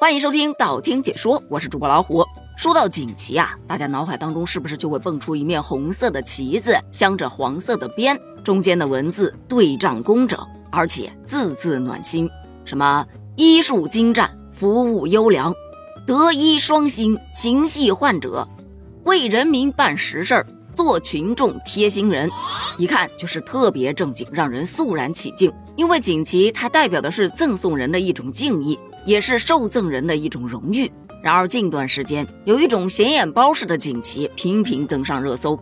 [0.00, 2.24] 欢迎收听道听解说，我是主播老虎。
[2.56, 10.38] 说到锦旗啊，大家脑海当中是不是就会蹦出一面红色的旗子，镶着黄色的边，中间的文字对仗工整，
[10.70, 12.28] 而且字字暖心，
[12.64, 15.54] 什么医术精湛，服务优良，
[16.06, 18.46] 德医双馨，情系患者，
[19.04, 20.46] 为人民办实事儿。
[20.74, 22.30] 做群众贴心人，
[22.76, 25.52] 一看就是特别正经，让人肃然起敬。
[25.76, 30.90] 因为锦旗它代表的是赠送人的一种敬意，也是受赠人的一种荣誉。
[31.22, 35.58] 然而近段时间，有一种显眼包式的锦旗频频登上热搜。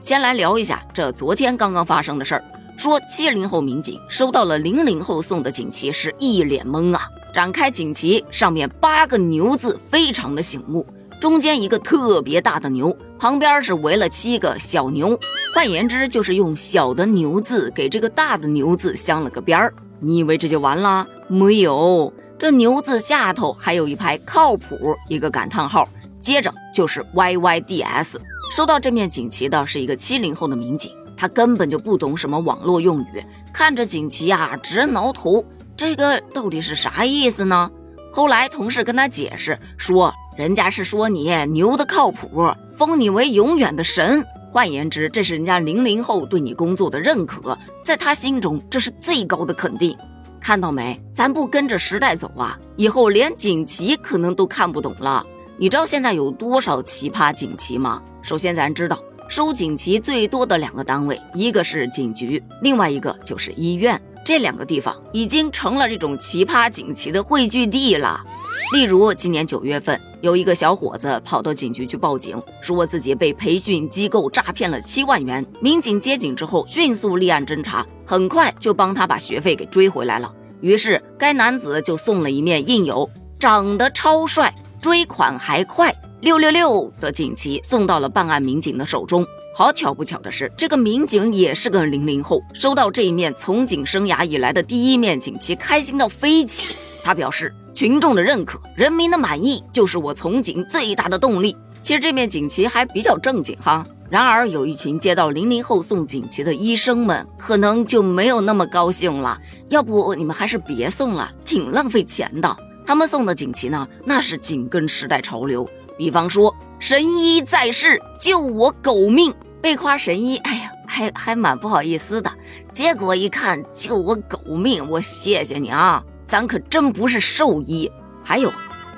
[0.00, 2.44] 先来聊一下这昨天刚刚发生的事儿，
[2.76, 7.08] 说七零后民警收到了零零后送的锦旗，是一脸懵啊！
[7.32, 10.86] 展开锦旗，上面八个牛字，非常的醒目。
[11.20, 15.18] 中间一个特别大的牛，旁边是围了七个小牛，
[15.54, 19.72] 换言之就是用小的牛字给这个大的牛字镶了个边儿。
[19.98, 21.06] 你以为这就完了？
[21.26, 25.88] 没有，这牛字下头还有一排靠谱一个感叹号，
[26.20, 28.16] 接着就是 YYDS。
[28.54, 35.42] 收到这面锦旗的是一个七零后的民警，他根本就不懂什么网络用语，看着锦旗呀直挠头，
[35.74, 37.70] 这个到底是啥意思呢？
[38.12, 40.12] 后来同事跟他解释说。
[40.36, 42.28] 人家是说你牛的靠谱，
[42.74, 44.26] 封你为永远的神。
[44.50, 49.96] 换言之，这是人家零零后对你工作的认可，在他心中这是最高的肯定。
[50.40, 51.00] 看到没？
[51.14, 55.24] 咱不跟着时代走啊，以后连锦旗可能都看不懂了。
[55.56, 58.02] 你知道现在有多少奇葩锦旗吗？
[58.20, 64.00] 首先，咱知道收锦旗最多的两个单位，一个是警局，另外一个就是医院。
[64.24, 68.24] 这两个地方已经成了这种奇葩锦旗的汇聚地了。
[68.72, 75.44] 例如，今年九月份，有一个小伙子跑到警局去报警，说自己被培训机构诈骗了七万元。
[75.60, 80.34] 民警接警之后，迅速立案侦查，很快就帮他把学费给追回来了。
[80.62, 83.06] 于是，该男子就送了一面印有
[83.38, 89.26] “长得超帅，追款还快，六六六”的锦旗送到了办案民警的手中。
[89.54, 96.68] 好巧不巧的是，这个民警也是个零零后，收到这一面从警生涯以来的第一面锦旗，开心到飞起。
[97.02, 97.54] 他表示。
[97.74, 101.56] 群众的认可，人民的满意，就是我从警最大的动力。
[101.82, 103.84] 其实这面锦旗还比较正经哈。
[104.08, 109.36] 然而有一群接到零零后送锦旗的医生们，可能就没有那么高兴了。
[109.70, 112.56] 要不你们还是别送了，挺浪费钱的。
[112.86, 115.68] 他们送的锦旗呢，那是紧跟时代潮流。
[115.98, 122.30] 比方说神医在世，救我狗命，被夸神医，哎呀，还还蛮不好意思的。
[122.72, 126.04] 结果一看救我狗命，我谢谢你啊。
[126.26, 127.90] 咱可真不是兽医，
[128.22, 128.52] 还有，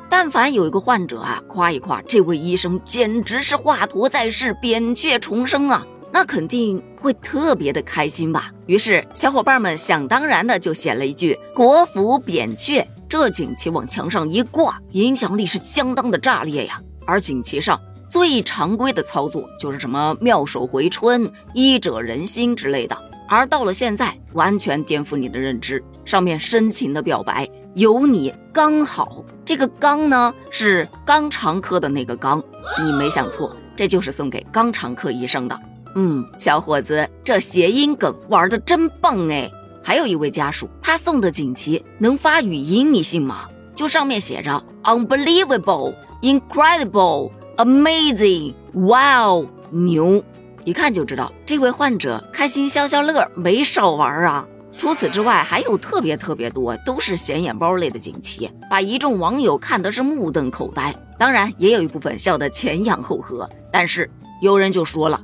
[0.08, 8.50] 但凡有一个患者啊，夸一夸这位医生，简直是华佗在世，扁鹊重生啊，那肯定会特别的开心吧。
[8.66, 16.80] 于是小伙伴们想当然的就写了一句“国服扁鹊”，这锦旗往墙上一挂，影响力是相当的炸裂呀。
[17.04, 22.96] 而锦旗上最常规的操作就是什么妙手回春、医者仁心之类的。
[23.28, 25.82] 而到了现在，完全颠覆你的认知。
[26.04, 29.24] 上面深情的表白，有你刚好。
[29.44, 32.42] 这个刚呢，是肛肠科的那个刚，
[32.84, 35.60] 你没想错，这就是送给肛肠科医生的。
[35.96, 39.50] 嗯，小伙子，这谐音梗玩的真棒哎！
[39.82, 43.48] 还有一位家属，他送的锦旗能发语音，你信吗？
[43.74, 50.22] 就上面写着 unbelievable、incredible、amazing、wow、牛。
[50.66, 54.44] 一看就知道，这位患者开心消消乐，没少玩啊。
[54.76, 60.92] 除此之外，还有特别特别多，都是显眼包类的锦旗，把一众网友看的是目瞪口呆。
[61.16, 63.48] 当然，也有一部分笑得前仰后合。
[63.72, 64.10] 但是
[64.42, 65.22] 有人就说了，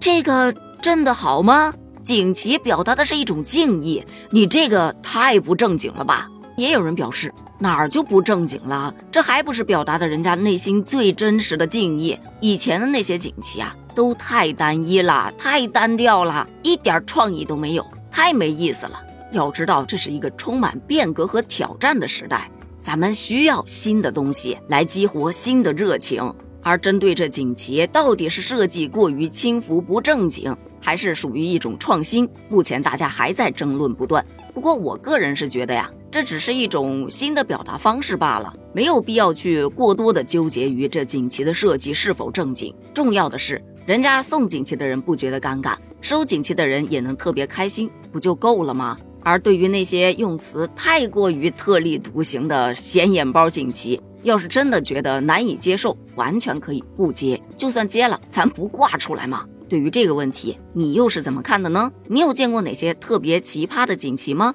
[0.00, 0.52] 这个
[0.82, 1.72] 真的好吗？
[2.02, 6.28] 锦旗表达的是一种敬意，你这个太不正经了吧？
[6.56, 8.92] 也有人表示，哪儿就不正经了？
[9.12, 12.18] 这还不是表达的人家内心最真实的敬意？
[12.40, 13.76] 以前的那些锦旗啊。
[13.90, 19.00] 都太单一了，太单调了，一点创意都没有，太没意思了。
[19.32, 26.34] 要知道，这是一个充满变革和挑战的时代，咱们需要新的东西来激活新的热情。
[26.62, 32.28] 而针对这锦旗，到底是设计过于轻浮不正经，还是属于一种创新？
[32.48, 34.24] 目前大家还在争论不断。
[34.52, 42.74] 不过我个人是觉得呀，这只是一种新的表达方式罢了，没有必要去过多的纠结于这锦旗的设计是否正经。
[42.92, 43.62] 重要的是。
[43.86, 48.96] 人家送锦旗的人不觉得尴尬，收锦旗的人也能特别开心，不就够了吗？
[49.22, 57.40] 而对于那些用词太过于特立独行的显眼包锦旗，要是真的觉得难以接受，完全可以不接。
[57.56, 59.44] 就算接了，咱不挂出来吗？
[59.68, 61.90] 对于这个问题，你又是怎么看的呢？
[62.06, 64.54] 你有见过哪些特别奇葩的锦旗吗？